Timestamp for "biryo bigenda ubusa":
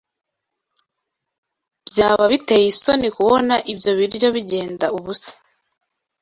3.99-5.31